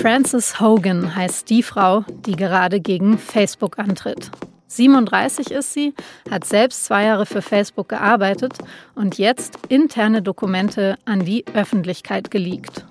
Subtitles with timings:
[0.00, 4.30] Frances Hogan heißt die Frau, die gerade gegen Facebook antritt.
[4.68, 5.92] 37 ist sie,
[6.30, 8.54] hat selbst zwei Jahre für Facebook gearbeitet
[8.94, 12.86] und jetzt interne Dokumente an die Öffentlichkeit geleakt.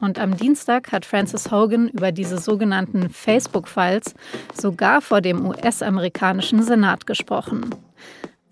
[0.00, 4.14] Und am Dienstag hat Frances Hogan über diese sogenannten Facebook-Files
[4.52, 7.70] sogar vor dem US-amerikanischen Senat gesprochen.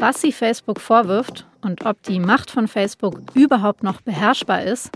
[0.00, 4.92] Was sie Facebook vorwirft und ob die Macht von Facebook überhaupt noch beherrschbar ist,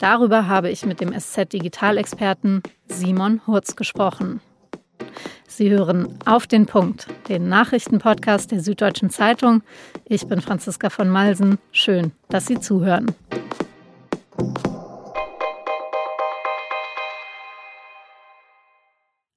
[0.00, 4.40] darüber habe ich mit dem SZ-Digital-Experten Simon Hurz gesprochen.
[5.46, 9.62] Sie hören auf den Punkt, den Nachrichtenpodcast der Süddeutschen Zeitung.
[10.06, 11.58] Ich bin Franziska von Malsen.
[11.70, 13.14] Schön, dass Sie zuhören.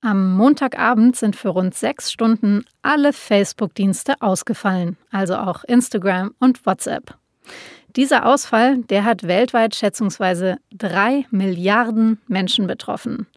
[0.10, 7.16] Am Montagabend sind für rund sechs Stunden alle Facebook-Dienste ausgefallen, also auch Instagram und WhatsApp.
[7.96, 13.28] Dieser Ausfall, der hat weltweit schätzungsweise drei Milliarden Menschen betroffen.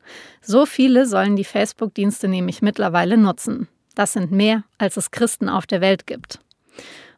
[0.41, 3.68] So viele sollen die Facebook-Dienste nämlich mittlerweile nutzen.
[3.94, 6.39] Das sind mehr, als es Christen auf der Welt gibt.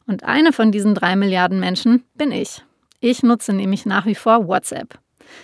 [0.08, 2.64] Und eine von diesen drei Milliarden Menschen bin ich.
[2.98, 4.98] Ich nutze nämlich nach wie vor WhatsApp.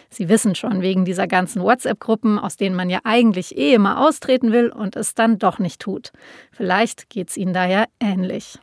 [0.09, 4.53] Sie wissen schon, wegen dieser ganzen WhatsApp-Gruppen, aus denen man ja eigentlich eh immer austreten
[4.53, 6.12] will und es dann doch nicht tut.
[6.53, 8.59] Vielleicht geht es Ihnen daher ähnlich.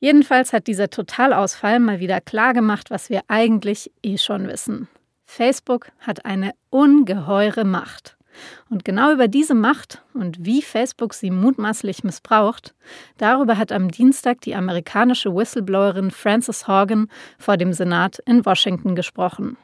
[0.00, 4.88] Jedenfalls hat dieser Totalausfall mal wieder klar gemacht, was wir eigentlich eh schon wissen.
[5.24, 8.16] Facebook hat eine ungeheure Macht.
[8.70, 12.74] Und genau über diese Macht und wie Facebook sie mutmaßlich missbraucht,
[13.16, 17.08] darüber hat am Dienstag die amerikanische Whistleblowerin Frances Horgan
[17.38, 19.56] vor dem Senat in Washington gesprochen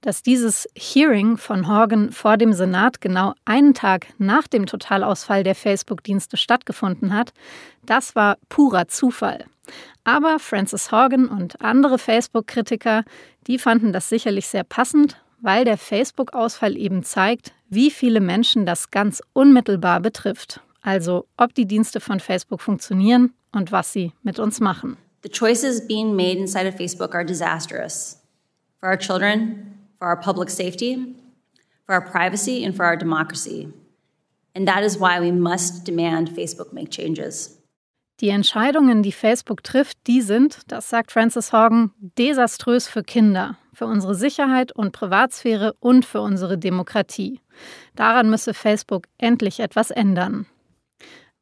[0.00, 5.54] dass dieses Hearing von Horgan vor dem Senat genau einen Tag nach dem Totalausfall der
[5.54, 7.32] Facebook-Dienste stattgefunden hat,
[7.84, 9.44] das war purer Zufall.
[10.04, 13.04] Aber Francis Horgan und andere Facebook-Kritiker,
[13.46, 18.90] die fanden das sicherlich sehr passend, weil der Facebook-Ausfall eben zeigt, wie viele Menschen das
[18.90, 20.60] ganz unmittelbar betrifft.
[20.80, 24.96] Also ob die Dienste von Facebook funktionieren und was sie mit uns machen.
[25.22, 28.22] The choices being made inside of Facebook are disastrous.
[28.80, 31.14] For our children, for our public safety,
[31.84, 33.68] for our privacy, and for our democracy.
[34.54, 37.54] And that is why we must demand Facebook make changes.
[38.20, 43.86] Die Entscheidungen, die Facebook trifft, die sind, das sagt Francis Horgan, desaströs für Kinder, für
[43.86, 47.40] unsere Sicherheit und Privatsphäre und für unsere Demokratie.
[47.94, 50.46] Daran müsse Facebook endlich etwas ändern.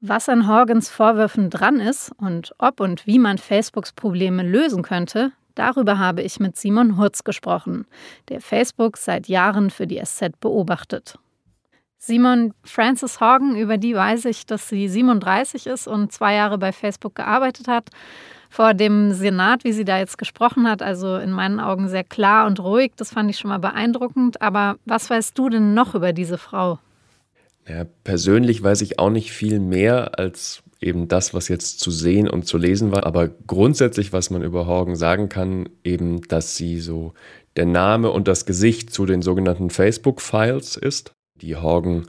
[0.02, 5.32] Was an Horgans Vorwürfen dran ist und ob und wie man Facebooks Probleme lösen könnte,
[5.56, 7.86] Darüber habe ich mit Simon Hurz gesprochen,
[8.28, 11.18] der Facebook seit Jahren für die SZ beobachtet.
[11.98, 16.70] Simon Frances Horgan, über die weiß ich, dass sie 37 ist und zwei Jahre bei
[16.70, 17.88] Facebook gearbeitet hat.
[18.50, 22.46] Vor dem Senat, wie sie da jetzt gesprochen hat, also in meinen Augen sehr klar
[22.46, 24.40] und ruhig, das fand ich schon mal beeindruckend.
[24.40, 26.78] Aber was weißt du denn noch über diese Frau?
[27.66, 32.28] Ja, persönlich weiß ich auch nicht viel mehr als eben das, was jetzt zu sehen
[32.28, 33.06] und zu lesen war.
[33.06, 37.14] Aber grundsätzlich, was man über Horgan sagen kann, eben, dass sie so
[37.56, 42.06] der Name und das Gesicht zu den sogenannten Facebook-Files ist, die Horgan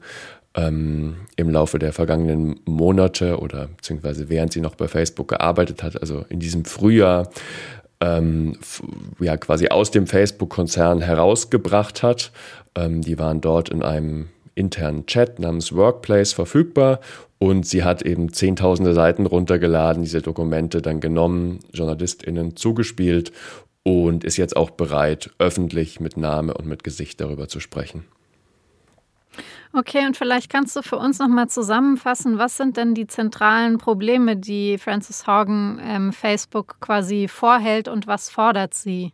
[0.56, 6.01] ähm, im Laufe der vergangenen Monate oder beziehungsweise während sie noch bei Facebook gearbeitet hat,
[6.01, 7.29] also in diesem Frühjahr,
[8.00, 8.57] ähm,
[9.19, 12.31] ja quasi aus dem Facebook-Konzern herausgebracht hat.
[12.75, 17.00] Ähm, die waren dort in einem internen Chat namens Workplace verfügbar
[17.40, 23.31] und sie hat eben zehntausende Seiten runtergeladen, diese Dokumente dann genommen, JournalistInnen zugespielt
[23.84, 28.06] und ist jetzt auch bereit, öffentlich mit Name und mit Gesicht darüber zu sprechen.
[29.73, 34.35] Okay, und vielleicht kannst du für uns nochmal zusammenfassen, was sind denn die zentralen Probleme,
[34.35, 39.13] die Frances Horgan ähm, Facebook quasi vorhält und was fordert sie?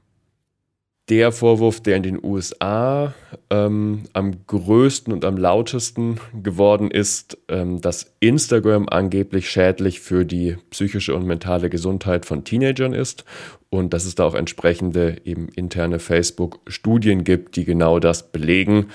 [1.10, 3.14] Der Vorwurf, der in den USA
[3.50, 10.58] ähm, am größten und am lautesten geworden ist, ähm, dass Instagram angeblich schädlich für die
[10.70, 13.26] psychische und mentale Gesundheit von Teenagern ist
[13.70, 18.88] und dass es da auch entsprechende eben interne Facebook-Studien gibt, die genau das belegen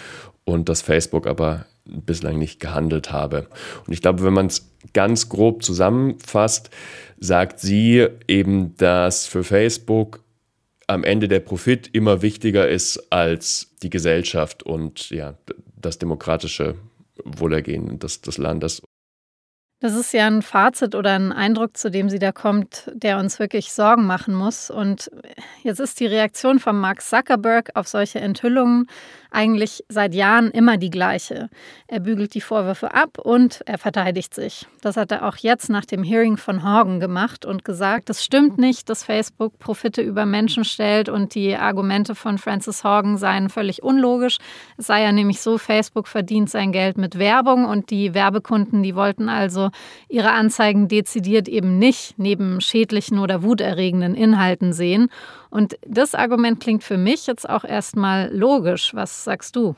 [0.45, 3.49] und dass Facebook aber bislang nicht gehandelt habe.
[3.87, 6.71] Und ich glaube, wenn man es ganz grob zusammenfasst,
[7.19, 10.21] sagt sie eben, dass für Facebook
[10.89, 15.39] am Ende der Profit immer wichtiger ist als die Gesellschaft und ja,
[15.77, 16.77] das demokratische
[17.25, 18.83] Wohlergehen des, des Landes.
[19.81, 23.39] Das ist ja ein Fazit oder ein Eindruck, zu dem sie da kommt, der uns
[23.39, 24.71] wirklich Sorgen machen muss.
[24.71, 25.09] Und
[25.63, 28.89] jetzt ist die Reaktion von Mark Zuckerberg auf solche Enthüllungen
[29.31, 31.51] eigentlich seit Jahren immer die gleiche.
[31.87, 34.67] Er bügelt die Vorwürfe ab und er verteidigt sich.
[34.81, 38.59] Das hat er auch jetzt nach dem Hearing von Horgan gemacht und gesagt, es stimmt
[38.59, 43.83] nicht, dass Facebook Profite über Menschen stellt und die Argumente von Francis Horgan seien völlig
[43.83, 44.39] unlogisch.
[44.77, 48.95] Es sei ja nämlich so, Facebook verdient sein Geld mit Werbung und die Werbekunden, die
[48.95, 49.68] wollten also
[50.09, 55.11] ihre Anzeigen dezidiert eben nicht neben schädlichen oder wuterregenden Inhalten sehen.
[55.51, 58.95] Und das Argument klingt für mich jetzt auch erstmal logisch.
[58.95, 59.75] Was sagst du?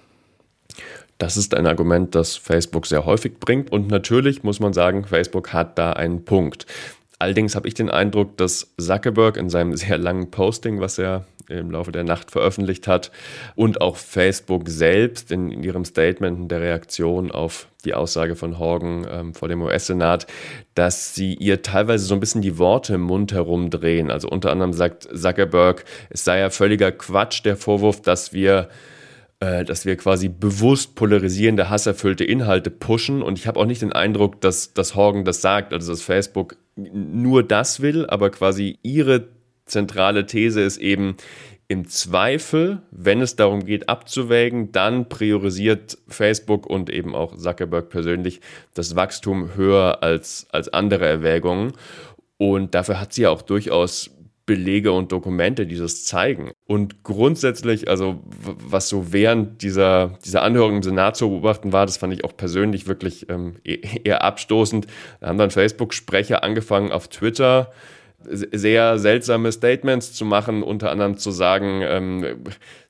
[1.18, 3.70] Das ist ein Argument, das Facebook sehr häufig bringt.
[3.70, 6.66] Und natürlich muss man sagen, Facebook hat da einen Punkt.
[7.18, 11.70] Allerdings habe ich den Eindruck, dass Zuckerberg in seinem sehr langen Posting, was er im
[11.70, 13.10] Laufe der Nacht veröffentlicht hat,
[13.54, 19.34] und auch Facebook selbst in, ihrem Statement der Reaktion auf die Aussage von Horgan ähm,
[19.34, 20.26] vor dem US-Senat,
[20.74, 24.10] dass sie ihr teilweise so ein bisschen die Worte im Mund herumdrehen.
[24.10, 28.68] Also unter anderem sagt Zuckerberg, es sei ja völliger Quatsch der Vorwurf, dass wir
[29.40, 33.22] äh, dass wir quasi bewusst polarisierende, hasserfüllte Inhalte pushen.
[33.22, 36.56] Und ich habe auch nicht den Eindruck, dass, dass Horgan das sagt, also dass Facebook
[36.76, 39.28] nur das will, aber quasi ihre
[39.70, 41.16] zentrale These ist eben,
[41.70, 48.40] im Zweifel, wenn es darum geht, abzuwägen, dann priorisiert Facebook und eben auch Zuckerberg persönlich
[48.74, 51.72] das Wachstum höher als, als andere Erwägungen.
[52.38, 54.10] Und dafür hat sie ja auch durchaus
[54.46, 56.50] Belege und Dokumente, die das zeigen.
[56.66, 61.98] Und grundsätzlich, also was so während dieser, dieser Anhörung im Senat zu beobachten war, das
[61.98, 64.88] fand ich auch persönlich wirklich ähm, e-, eher abstoßend.
[65.20, 67.70] Da haben dann Facebook-Sprecher angefangen auf Twitter
[68.28, 72.24] sehr seltsame Statements zu machen, unter anderem zu sagen, ähm,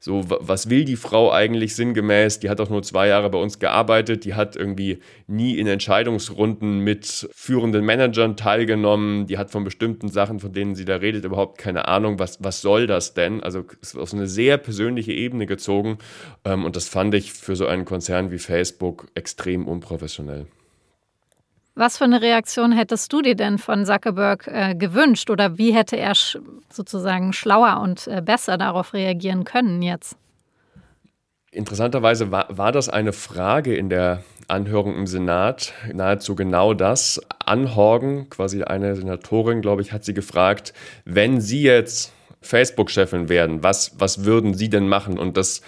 [0.00, 2.40] so, was will die Frau eigentlich sinngemäß?
[2.40, 6.80] Die hat auch nur zwei Jahre bei uns gearbeitet, die hat irgendwie nie in Entscheidungsrunden
[6.80, 11.58] mit führenden Managern teilgenommen, die hat von bestimmten Sachen, von denen sie da redet, überhaupt
[11.58, 13.42] keine Ahnung, was, was soll das denn?
[13.42, 15.98] Also es ist auf eine sehr persönliche Ebene gezogen
[16.44, 20.46] ähm, und das fand ich für so einen Konzern wie Facebook extrem unprofessionell.
[21.80, 25.96] Was für eine Reaktion hättest du dir denn von Zuckerberg äh, gewünscht oder wie hätte
[25.96, 26.36] er sch
[26.70, 30.14] sozusagen schlauer und äh, besser darauf reagieren können jetzt?
[31.50, 37.18] Interessanterweise war, war das eine Frage in der Anhörung im Senat, nahezu genau das.
[37.46, 40.74] Anhorgen, quasi eine Senatorin, glaube ich, hat sie gefragt,
[41.06, 42.12] wenn Sie jetzt
[42.42, 45.18] Facebook-Chefin werden, was, was würden Sie denn machen?
[45.18, 45.62] Und das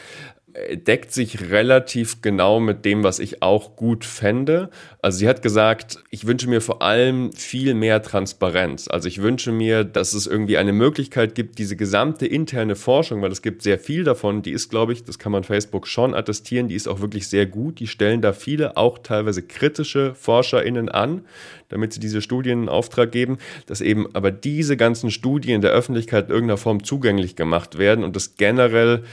[0.74, 4.68] deckt sich relativ genau mit dem, was ich auch gut fände.
[5.00, 8.86] Also sie hat gesagt, ich wünsche mir vor allem viel mehr Transparenz.
[8.88, 13.32] Also ich wünsche mir, dass es irgendwie eine Möglichkeit gibt, diese gesamte interne Forschung, weil
[13.32, 16.68] es gibt sehr viel davon, die ist, glaube ich, das kann man Facebook schon attestieren,
[16.68, 17.80] die ist auch wirklich sehr gut.
[17.80, 21.22] Die stellen da viele, auch teilweise kritische ForscherInnen an,
[21.70, 26.26] damit sie diese Studien in Auftrag geben, dass eben aber diese ganzen Studien der Öffentlichkeit
[26.26, 29.04] in irgendeiner Form zugänglich gemacht werden und das generell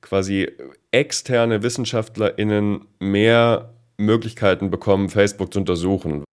[0.00, 0.50] quasi
[0.90, 6.24] externe WissenschaftlerInnen mehr Möglichkeiten bekommen, Facebook zu untersuchen.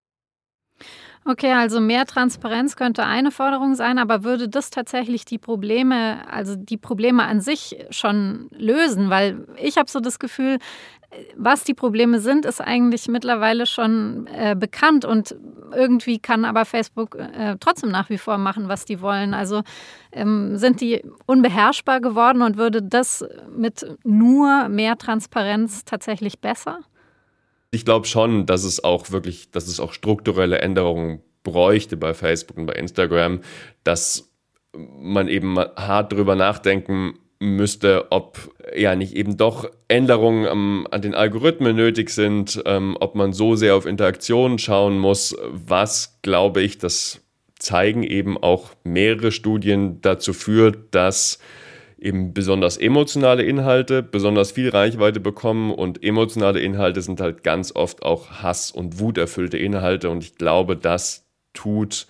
[1.28, 6.56] Okay, also mehr Transparenz könnte eine Forderung sein, aber würde das tatsächlich die Probleme, also
[6.56, 9.10] die Probleme an sich schon lösen?
[9.10, 10.60] Weil ich habe so das Gefühl,
[11.36, 15.36] was die Probleme sind, ist eigentlich mittlerweile schon äh, bekannt und
[15.74, 19.34] irgendwie kann aber Facebook äh, trotzdem nach wie vor machen, was die wollen.
[19.34, 19.64] Also
[20.12, 23.26] ähm, sind die unbeherrschbar geworden und würde das
[23.56, 26.80] mit nur mehr Transparenz tatsächlich besser?
[27.72, 32.58] Ich glaube schon, dass es auch wirklich, dass es auch strukturelle Änderungen bräuchte bei Facebook
[32.58, 33.42] und bei Instagram,
[33.84, 34.32] dass
[34.78, 41.14] man eben hart drüber nachdenken müsste, ob ja nicht eben doch Änderungen am, an den
[41.14, 46.78] Algorithmen nötig sind, ähm, ob man so sehr auf Interaktionen schauen muss, was glaube ich,
[46.78, 47.22] das
[47.60, 51.40] zeigen eben auch mehrere Studien dazu führt, dass
[51.98, 58.04] eben besonders emotionale Inhalte besonders viel Reichweite bekommen und emotionale Inhalte sind halt ganz oft
[58.04, 62.08] auch Hass- und Wuterfüllte Inhalte und ich glaube, das tut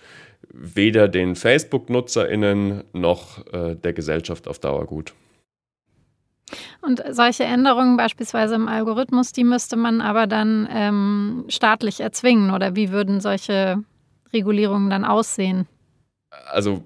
[0.52, 5.14] weder den Facebook-NutzerInnen noch äh, der Gesellschaft auf Dauer gut.
[6.80, 12.76] Und solche Änderungen beispielsweise im Algorithmus, die müsste man aber dann ähm, staatlich erzwingen oder
[12.76, 13.82] wie würden solche
[14.32, 15.66] Regulierungen dann aussehen?
[16.46, 16.84] Also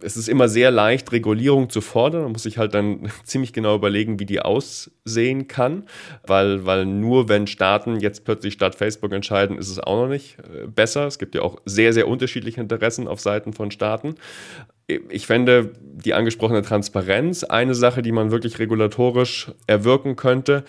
[0.00, 2.22] es ist immer sehr leicht, Regulierung zu fordern.
[2.22, 5.84] Man muss sich halt dann ziemlich genau überlegen, wie die aussehen kann,
[6.26, 10.38] weil, weil nur wenn Staaten jetzt plötzlich statt Facebook entscheiden, ist es auch noch nicht
[10.38, 11.06] äh, besser.
[11.06, 14.14] Es gibt ja auch sehr, sehr unterschiedliche Interessen auf Seiten von Staaten.
[15.08, 20.64] Ich fände die angesprochene Transparenz eine Sache, die man wirklich regulatorisch erwirken könnte.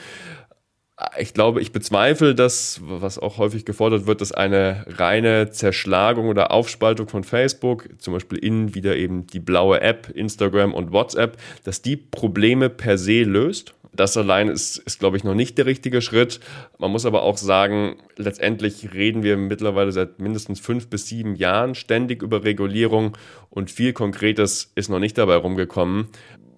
[1.18, 6.52] Ich glaube, ich bezweifle, dass, was auch häufig gefordert wird, dass eine reine Zerschlagung oder
[6.52, 11.82] Aufspaltung von Facebook, zum Beispiel in wieder eben die blaue App, Instagram und WhatsApp, dass
[11.82, 13.74] die Probleme per se löst.
[13.96, 16.40] Das allein ist, ist, glaube ich, noch nicht der richtige Schritt.
[16.80, 21.76] Man muss aber auch sagen, letztendlich reden wir mittlerweile seit mindestens fünf bis sieben Jahren
[21.76, 23.16] ständig über Regulierung
[23.52, 26.08] und viel Konkretes ist noch nicht dabei rumgekommen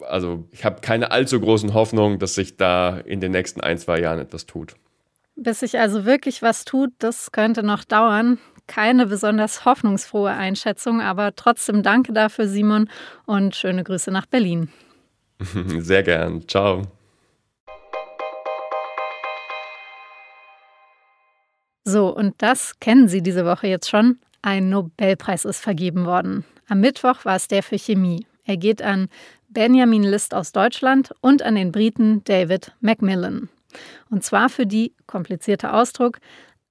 [0.02, 4.00] also ich habe keine allzu großen Hoffnungen, dass sich da in den nächsten ein, zwei
[4.00, 4.75] Jahren etwas tut.
[5.36, 8.38] Bis sich also wirklich was tut, das könnte noch dauern.
[8.68, 12.90] Keine besonders hoffnungsfrohe Einschätzung, aber trotzdem danke dafür, Simon,
[13.25, 14.70] und schöne Grüße nach Berlin.
[15.80, 16.48] Sehr gern.
[16.48, 16.84] Ciao.
[21.84, 24.18] So, und das kennen Sie diese Woche jetzt schon.
[24.42, 26.44] Ein Nobelpreis ist vergeben worden.
[26.68, 28.25] Am Mittwoch war es der für Chemie.
[28.44, 29.10] Er geht an
[29.56, 33.48] Benjamin List aus Deutschland und an den Briten David Macmillan.
[34.12, 36.20] Und zwar für die, komplizierter Ausdruck,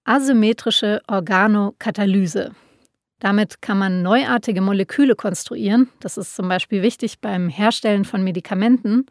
[0.05, 2.53] asymmetrische Organokatalyse.
[3.21, 5.89] Damit kann man neuartige Moleküle konstruieren.
[6.01, 9.07] Das ist zum Beispiel wichtig beim Herstellen von Medikamenten.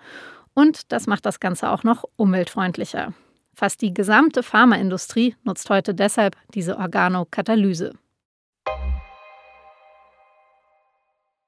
[0.54, 3.14] Und das macht das Ganze auch noch umweltfreundlicher.
[3.56, 7.94] Fast die gesamte Pharmaindustrie nutzt heute deshalb diese Organokatalyse.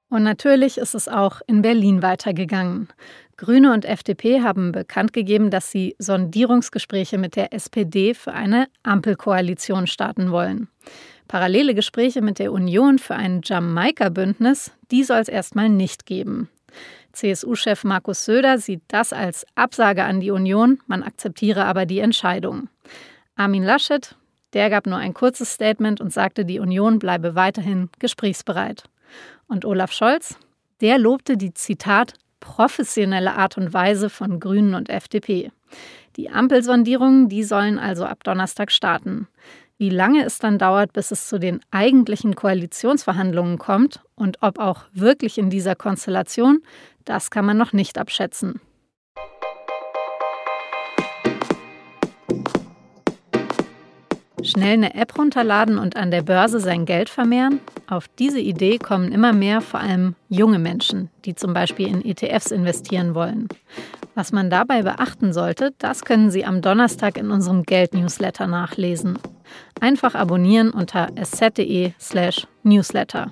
[0.08, 2.88] Und natürlich ist es auch in Berlin weitergegangen.
[3.36, 9.86] Grüne und FDP haben bekannt gegeben, dass sie Sondierungsgespräche mit der SPD für eine Ampelkoalition
[9.86, 10.68] starten wollen.
[11.28, 16.48] Parallele Gespräche mit der Union für ein Jamaika-Bündnis, die soll es erstmal nicht geben.
[17.12, 22.68] CSU-Chef Markus Söder sieht das als Absage an die Union, man akzeptiere aber die Entscheidung.
[23.34, 24.14] Armin Laschet,
[24.52, 28.84] der gab nur ein kurzes Statement und sagte, die Union bleibe weiterhin gesprächsbereit.
[29.46, 30.38] Und Olaf Scholz,
[30.80, 35.50] der lobte die Zitat professionelle Art und Weise von Grünen und FDP.
[36.16, 39.28] Die Ampelsondierungen, die sollen also ab Donnerstag starten.
[39.78, 44.84] Wie lange es dann dauert, bis es zu den eigentlichen Koalitionsverhandlungen kommt und ob auch
[44.92, 46.62] wirklich in dieser Konstellation,
[47.04, 48.60] das kann man noch nicht abschätzen.
[54.46, 57.60] Schnell eine App runterladen und an der Börse sein Geld vermehren?
[57.88, 62.50] Auf diese Idee kommen immer mehr, vor allem junge Menschen, die zum Beispiel in ETFs
[62.50, 63.48] investieren wollen.
[64.14, 69.18] Was man dabei beachten sollte, das können Sie am Donnerstag in unserem Geld-Newsletter nachlesen.
[69.80, 73.30] Einfach abonnieren unter asset.de/slash newsletter.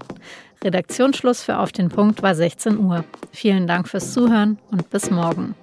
[0.62, 3.04] Redaktionsschluss für Auf den Punkt war 16 Uhr.
[3.32, 5.54] Vielen Dank fürs Zuhören und bis morgen.